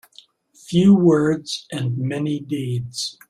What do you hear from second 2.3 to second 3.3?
deeds.